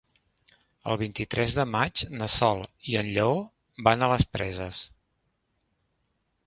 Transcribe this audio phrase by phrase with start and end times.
[0.93, 3.37] El vint-i-tres de maig na Sol i en Lleó
[3.89, 4.83] van a les Preses.